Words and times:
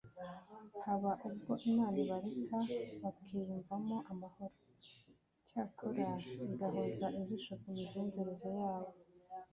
haba 0.83 1.11
ubwo 1.27 1.51
imana 1.69 1.97
ibareka 2.03 2.57
bakiyumvamo 3.01 3.97
amahoro, 4.11 4.55
icyakora 5.41 6.03
igahoza 6.51 7.05
ijisho 7.19 7.51
ku 7.61 7.67
migenzereze 7.75 8.49
yabo 8.59 8.93